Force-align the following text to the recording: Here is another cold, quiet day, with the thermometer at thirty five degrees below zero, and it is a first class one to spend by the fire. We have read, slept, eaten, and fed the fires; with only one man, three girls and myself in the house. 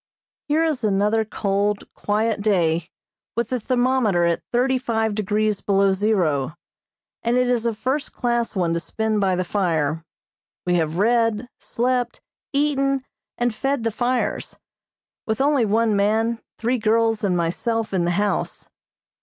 Here 0.47 0.63
is 0.63 0.83
another 0.83 1.23
cold, 1.23 1.83
quiet 1.93 2.41
day, 2.41 2.89
with 3.37 3.49
the 3.49 3.59
thermometer 3.59 4.25
at 4.25 4.41
thirty 4.51 4.79
five 4.79 5.13
degrees 5.13 5.61
below 5.61 5.93
zero, 5.93 6.55
and 7.21 7.37
it 7.37 7.47
is 7.47 7.67
a 7.67 7.73
first 7.75 8.11
class 8.11 8.55
one 8.55 8.73
to 8.73 8.79
spend 8.79 9.21
by 9.21 9.35
the 9.35 9.43
fire. 9.43 10.03
We 10.65 10.73
have 10.77 10.97
read, 10.97 11.49
slept, 11.59 12.19
eaten, 12.51 13.05
and 13.37 13.53
fed 13.53 13.83
the 13.83 13.91
fires; 13.91 14.57
with 15.27 15.39
only 15.39 15.65
one 15.65 15.95
man, 15.95 16.41
three 16.57 16.79
girls 16.79 17.23
and 17.23 17.37
myself 17.37 17.93
in 17.93 18.03
the 18.03 18.09
house. 18.17 18.71